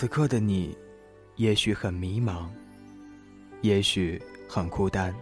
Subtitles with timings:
[0.00, 0.74] 此刻的你，
[1.36, 2.46] 也许很迷茫，
[3.60, 4.18] 也许
[4.48, 5.14] 很孤单。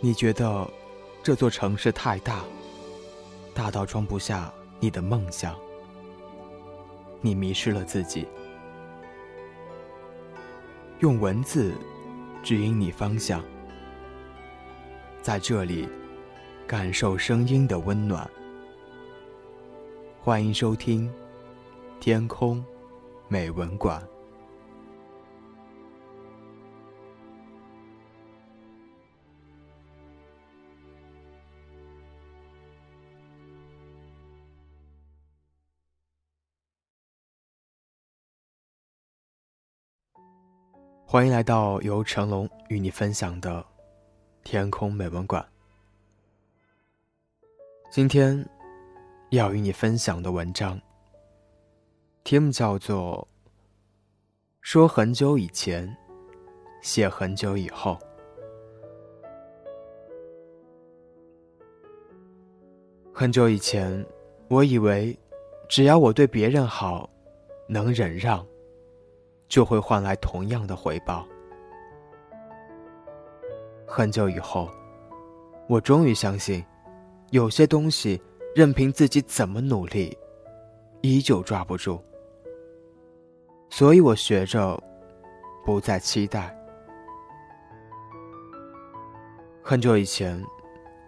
[0.00, 0.68] 你觉得
[1.22, 2.42] 这座城市太大，
[3.54, 5.56] 大到装不下你的梦想。
[7.20, 8.26] 你迷失了自己，
[10.98, 11.72] 用文字
[12.42, 13.44] 指引你方向，
[15.22, 15.88] 在这里
[16.66, 18.28] 感受声音的温暖。
[20.20, 21.08] 欢迎收听
[22.00, 22.60] 《天空
[23.32, 23.98] 美文馆》。
[41.06, 43.60] 欢迎来到由成龙与你分享的
[44.44, 45.42] 《天空美文馆》。
[47.90, 48.46] 今天
[49.30, 50.78] 要与你分享的文章，
[52.24, 53.26] 题目叫做
[54.60, 55.94] 《说很久以前，
[56.80, 57.92] 写很久以后》。
[63.12, 64.04] 很久以前，
[64.48, 65.18] 我以为
[65.68, 67.10] 只要我对别人好，
[67.68, 68.44] 能忍让。
[69.48, 71.28] 就会换来同样的回报。
[73.86, 74.70] 很久以后，
[75.68, 76.64] 我终于相信，
[77.32, 78.18] 有些东西
[78.54, 80.16] 任凭自己怎么努力，
[81.02, 82.02] 依旧抓不住。
[83.72, 84.78] 所以我学着
[85.64, 86.54] 不再期待。
[89.62, 90.38] 很久以前，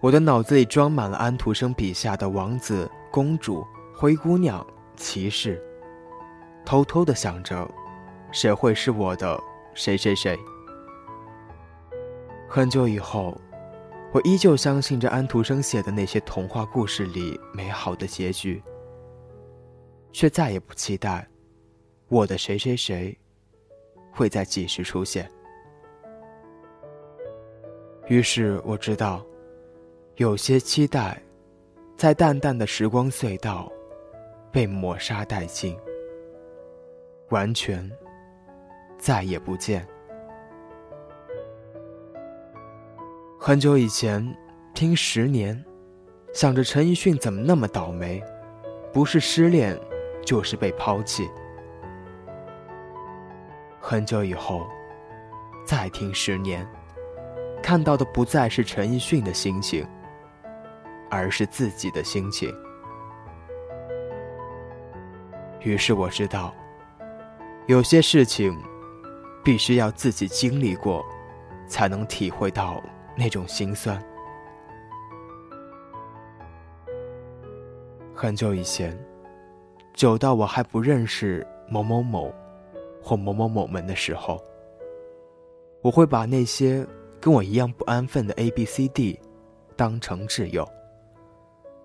[0.01, 3.63] 我的脑子里装满了安徒生笔下的王子、公主、
[3.95, 5.63] 灰姑娘、骑士，
[6.65, 7.71] 偷偷的想着。
[8.33, 9.39] 谁会是我的
[9.75, 10.35] 谁谁谁？
[12.49, 13.39] 很久以后，
[14.11, 18.63] 我依旧相信着安徒生写的那些童话故事里美好的结局，
[20.13, 21.29] 却再也不期待
[22.09, 23.17] 我的谁谁谁
[24.11, 25.31] 会在几时出现。
[28.09, 29.25] 于是我知道，
[30.17, 31.23] 有些期待，
[31.97, 33.73] 在淡淡的时光隧道
[34.53, 35.77] 被抹杀殆尽，
[37.31, 37.91] 完全。
[38.97, 39.87] 再也不见。
[43.39, 44.25] 很久以前，
[44.73, 45.63] 听十年，
[46.33, 48.23] 想着陈奕迅怎么那么倒霉，
[48.95, 49.79] 不是失恋，
[50.25, 51.29] 就是被抛弃。
[53.87, 54.67] 很久以后，
[55.67, 56.67] 再听十年，
[57.63, 59.87] 看到的不再是陈奕迅的心情，
[61.11, 62.51] 而是自己的心情。
[65.61, 66.55] 于是我知道，
[67.67, 68.59] 有些事情。
[69.45, 71.05] 必须要自己经历过，
[71.67, 72.83] 才能体会到
[73.15, 74.03] 那种心酸。
[78.15, 78.99] 很久以前，
[79.93, 82.33] 久到我还不认识某某某
[83.05, 84.43] 或某某某们的时候，
[85.83, 86.87] 我会把那些
[87.21, 89.21] 跟我一样不安分的 A、B、C、D
[89.77, 90.67] 当成挚友，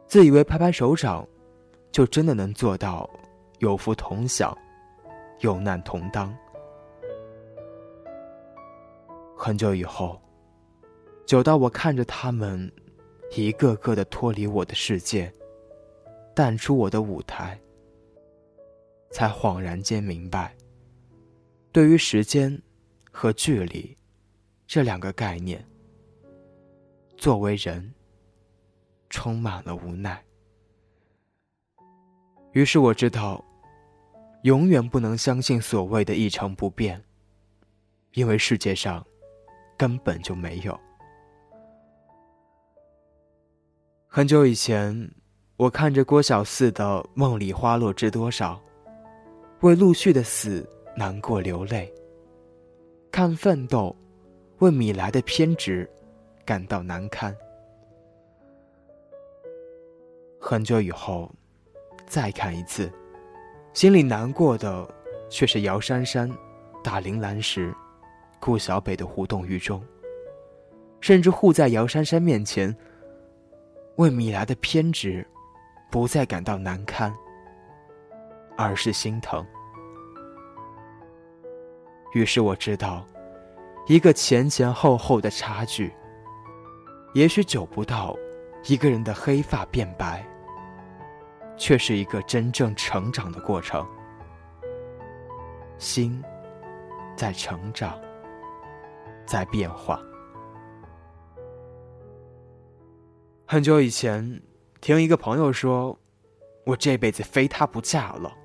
[0.07, 1.27] 自以为拍拍手掌
[1.91, 3.09] 就真的能做到
[3.57, 4.57] 有福同享、
[5.41, 6.33] 有难同当。
[9.35, 10.21] 很久以后，
[11.25, 12.71] 久到我看着他们
[13.35, 15.29] 一个个的脱离我的世界，
[16.33, 17.59] 淡出我的舞台，
[19.11, 20.55] 才恍然间明白，
[21.71, 22.61] 对于时间
[23.11, 23.97] 和距离
[24.67, 25.63] 这两个概念，
[27.17, 27.93] 作为人，
[29.09, 30.23] 充满了无奈。
[32.53, 33.43] 于是我知道，
[34.43, 37.03] 永远不能相信所谓的一成不变，
[38.13, 39.05] 因为世界上。
[39.79, 40.77] 根本就没有。
[44.09, 45.09] 很久以前，
[45.55, 48.55] 我看着郭小四的《梦里花落知多少》，
[49.61, 50.69] 为陆续的死
[50.99, 51.89] 难过流泪；
[53.09, 53.95] 看《奋斗》，
[54.57, 55.89] 为米莱的偏执
[56.43, 57.33] 感到难堪。
[60.41, 61.31] 很久以后，
[62.05, 62.91] 再看一次，
[63.73, 64.85] 心里难过的
[65.29, 66.29] 却是姚珊珊
[66.83, 67.73] 打铃兰时。
[68.41, 69.81] 顾小北的无动于衷，
[70.99, 72.75] 甚至护在姚珊珊面前，
[73.95, 75.25] 为米莱的偏执
[75.89, 77.13] 不再感到难堪，
[78.57, 79.45] 而是心疼。
[82.13, 83.05] 于是我知道，
[83.87, 85.93] 一个前前后后的差距，
[87.13, 88.15] 也许久不到
[88.65, 90.25] 一个人的黑发变白，
[91.57, 93.87] 却是一个真正成长的过程。
[95.77, 96.23] 心
[97.15, 97.99] 在成长。
[99.25, 100.01] 在变化。
[103.45, 104.41] 很久以前，
[104.81, 105.95] 听一个朋友说，
[106.65, 108.35] 我这辈子非他不嫁了。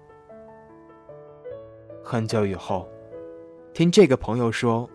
[2.04, 2.86] 很久以后，
[3.74, 4.88] 听这个朋友说，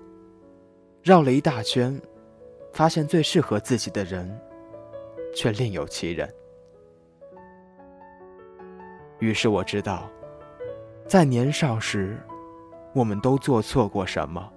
[1.04, 2.02] 绕了一大圈，
[2.72, 4.40] 发现最适合自己的人，
[5.36, 6.34] 却另有其人。
[9.20, 10.10] 于是我知道，
[11.06, 12.18] 在年少时，
[12.94, 14.50] 我们都做错过什么。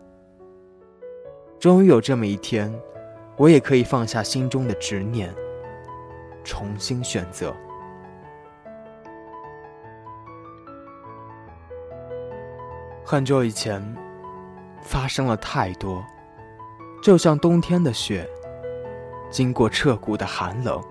[1.59, 2.73] 终于有这么一天，
[3.37, 5.35] 我也可以放下心中的执念，
[6.45, 7.53] 重新选择。
[13.05, 13.83] 很久以前，
[14.83, 16.05] 发生了太多，
[17.03, 18.29] 就像冬天的雪，
[19.31, 20.83] 经过彻骨的寒冷，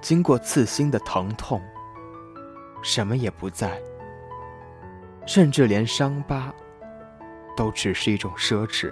[0.00, 1.60] 经过刺心的疼痛。
[2.82, 3.78] 什么也不在，
[5.26, 6.54] 甚至连伤疤，
[7.56, 8.90] 都只是一种奢侈。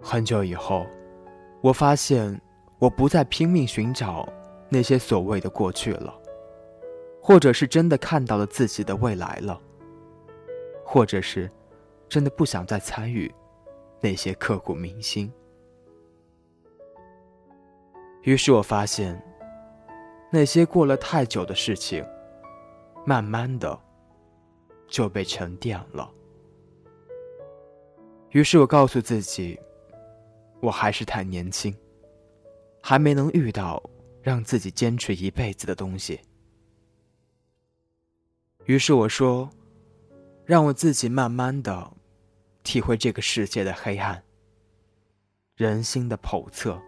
[0.00, 0.86] 很久以后，
[1.60, 2.40] 我发现
[2.78, 4.28] 我不再拼命寻找
[4.68, 6.14] 那些所谓的过去了，
[7.20, 9.60] 或者是真的看到了自己的未来了，
[10.84, 11.50] 或者是
[12.10, 13.34] 真的不想再参与
[14.02, 15.32] 那些刻骨铭心。
[18.24, 19.18] 于是我发现。
[20.32, 22.06] 那些过了太久的事情，
[23.04, 23.76] 慢慢的
[24.86, 26.08] 就被沉淀了。
[28.30, 29.58] 于是我告诉自己，
[30.60, 31.76] 我还是太年轻，
[32.80, 33.82] 还没能遇到
[34.22, 36.20] 让自己坚持一辈子的东西。
[38.66, 39.50] 于是我说，
[40.44, 41.92] 让我自己慢慢的
[42.70, 44.22] 体会这个世界的黑暗，
[45.56, 46.80] 人心的叵测。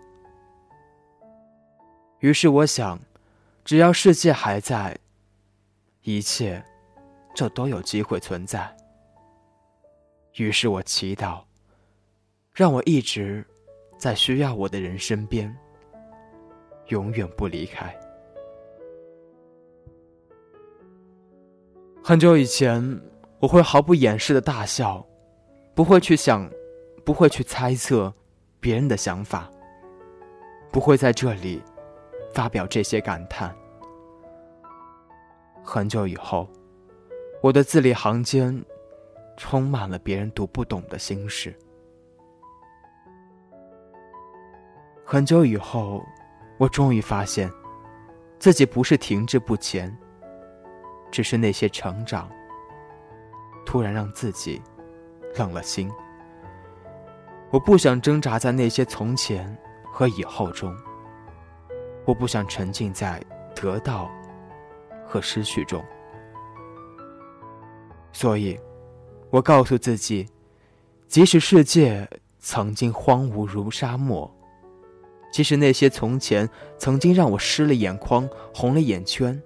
[2.21, 2.97] 于是我想。
[3.65, 4.97] 只要世界还在，
[6.03, 6.61] 一切
[7.33, 8.77] 就都有机会存在。
[10.35, 11.45] 于是我祈祷，
[12.53, 13.45] 让我一直
[13.97, 15.57] 在需要我的人身边，
[16.89, 17.97] 永远不离开。
[22.03, 23.01] 很久以前，
[23.39, 25.07] 我会毫不掩饰的大笑，
[25.75, 26.51] 不会去想，
[27.05, 28.13] 不会去猜测
[28.61, 29.51] 别人的想法，
[30.71, 31.63] 不会在这里。
[32.35, 33.55] 发表这些感叹。
[35.63, 36.49] 很久以后，
[37.43, 38.65] 我的字里行间
[39.37, 41.55] 充满了别人读不懂的心事。
[45.05, 46.03] 很久以后，
[46.57, 47.53] 我终于发现，
[48.39, 49.95] 自己不是停滞不前，
[51.11, 52.31] 只是那些成长
[53.67, 54.59] 突然让自己
[55.37, 55.91] 冷了心。
[57.51, 60.75] 我不想挣扎在那些从前和以后中。
[62.05, 63.23] 我不想沉浸在
[63.55, 64.11] 得到
[65.07, 65.81] 和失去中，
[68.13, 68.59] 所以，
[69.31, 70.29] 我告诉自己，
[71.07, 72.09] 即使世界
[72.41, 74.29] 曾经荒芜如沙漠，
[75.33, 79.41] 即使那些从前曾经让我湿了眼眶、红了眼圈，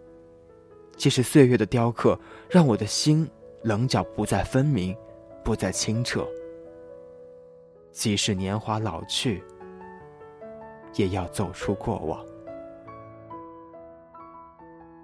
[0.96, 2.18] 即使岁月的雕刻
[2.48, 3.28] 让我的心
[3.64, 4.96] 棱角不再分明、
[5.46, 6.26] 不再清澈，
[7.92, 9.44] 即使年华老去，
[10.94, 12.26] 也要走出过往。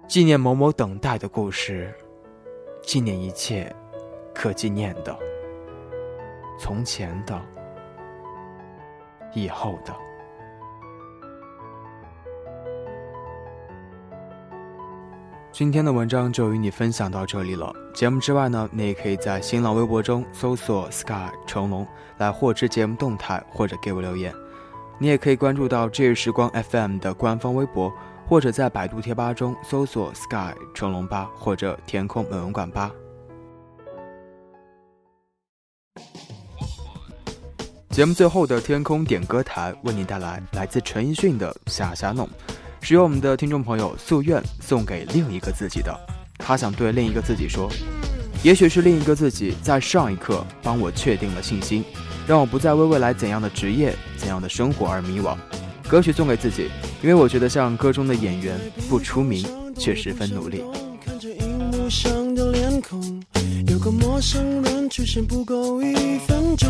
[0.05, 1.95] 纪念某某等待的故事，
[2.81, 3.73] 纪念一切
[4.35, 5.17] 可纪念的、
[6.59, 7.41] 从前的、
[9.33, 9.95] 以后的。
[15.53, 17.71] 今天的文章就与你分享到这里了。
[17.93, 21.85] 节目之外呢，你也可以在新浪微博中搜索 “sky 成龙”
[22.17, 24.33] 来获知节目动态或者给我留言。
[24.97, 27.93] 你也可以关注到“这日时光 FM” 的官方微博。
[28.25, 32.89] 或者在百度贴吧中搜索 “sky 成龙吧”或者“天空美文馆吧”。
[37.91, 42.25] 节目最后的天空点歌台为你带来来自陈奕迅的《下下弄》，
[42.85, 45.97] 是由我们的听众朋友夙愿送给另一个自己的。
[46.37, 47.71] 他想对另一个自己说
[48.43, 51.81] ：“也许是另一个自己在上一刻帮我确定了信心，
[52.27, 55.33] 让我不再为未来怎样的职业、怎样的生活而迷惘。”
[55.87, 56.69] 歌曲送给自己，
[57.01, 58.59] 因为我觉得像歌中的演员，
[58.89, 59.47] 不出名
[59.77, 60.61] 却十分努力。
[61.05, 63.23] 看着荧幕上的脸孔，
[63.67, 66.69] 有个陌生人出现不够一分钟。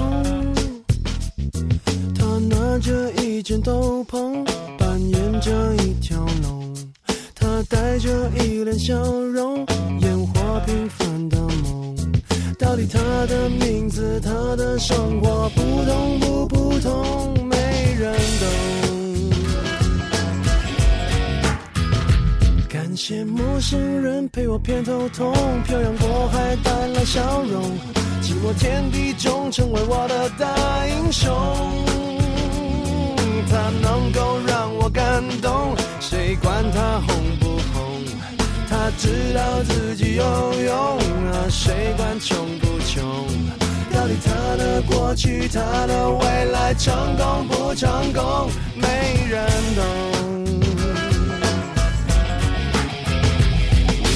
[2.34, 4.44] 他拿着一件斗篷，
[4.80, 6.76] 扮演着一条龙。
[7.36, 8.10] 他带着
[8.40, 9.64] 一脸笑容，
[10.00, 11.96] 演活平凡的梦。
[12.58, 17.56] 到底他的名字，他的生活，普通不普通，没
[18.00, 18.50] 人懂。
[22.68, 25.32] 感谢陌生人陪我偏头痛，
[25.68, 27.62] 漂洋过海带来笑容，
[28.24, 31.32] 寂寞天地中成为我的大英雄。
[36.36, 38.04] 管他红不红？
[38.70, 40.24] 他知道自己有
[40.66, 40.98] 用
[41.32, 43.28] 啊，谁管穷不穷？
[43.94, 49.84] 到底他的过去，他的未来，成功不成功，没人懂。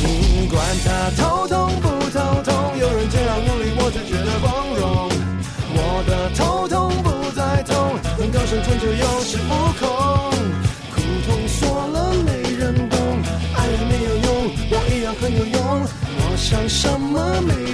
[0.03, 1.46] 嗯，管他头
[16.49, 17.66] 想什么美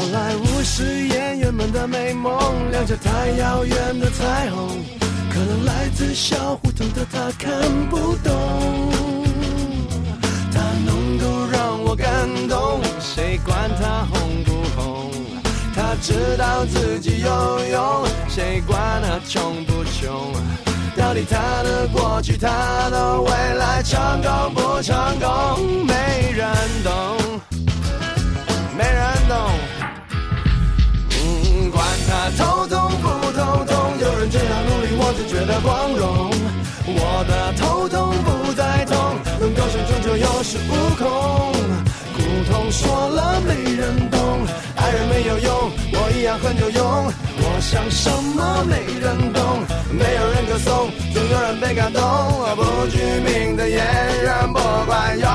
[0.00, 2.32] 好莱坞是演员们的美梦，
[2.70, 4.82] 亮着太遥远的彩虹，
[5.28, 8.32] 可能来自小胡同的他看不懂，
[10.50, 15.10] 他能够让我感动，谁管他红不红？
[15.74, 20.32] 他知道自己有用，谁管他穷不穷？
[20.96, 25.86] 到底他的过去，他的未来，成功不成功，
[36.96, 38.96] 我的头痛不再痛，
[39.40, 41.52] 能够生存就有恃无恐。
[42.16, 42.18] 苦
[42.50, 44.18] 痛说了没人懂，
[44.76, 47.12] 爱人没有用，我一样很有用。
[47.42, 49.40] 我想什么没人懂，
[49.90, 52.02] 没有人歌颂，总有人被感动。
[52.56, 53.78] 不具名的演
[54.22, 55.26] 员，不管有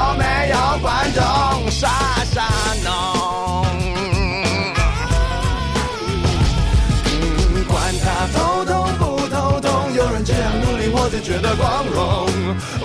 [11.41, 12.27] 的，光荣。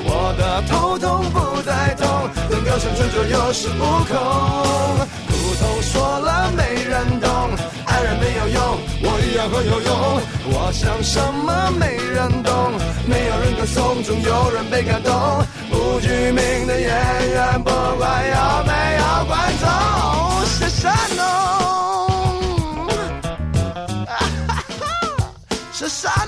[0.05, 2.07] 我的头痛不再痛，
[2.51, 4.15] 能够生存就有恃无恐。
[5.29, 7.29] 苦痛说了没人懂，
[7.87, 10.21] 爱人没有用，我一样很有用。
[10.53, 12.73] 我想什么没人懂，
[13.07, 15.13] 没有人歌颂，总有人被感动。
[15.71, 16.89] 不具名的演
[17.31, 19.69] 员，不管有没有观众，
[20.47, 21.21] 是山弄。
[25.73, 26.13] 是山